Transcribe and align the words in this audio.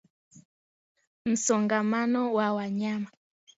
Msongamano 1.25 2.31
wa 2.33 2.53
wanyama 2.53 3.11